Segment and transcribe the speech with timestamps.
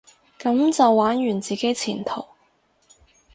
[0.39, 2.25] 噉就玩完自己前途？